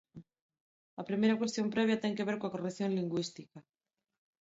A 1.01 1.03
primeira 1.09 1.39
cuestión 1.41 1.67
previa 1.75 2.01
ten 2.03 2.15
que 2.17 2.27
ver 2.27 2.37
coa 2.39 2.53
corrección 2.53 2.89
lingüística. 2.93 3.59